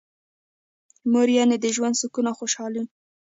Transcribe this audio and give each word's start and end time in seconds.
مور 1.11 1.27
یعنی 1.37 1.55
د 1.59 1.65
ژوند 1.75 1.95
سکون 2.01 2.25
او 2.29 2.35
خوشحالي. 2.39 2.83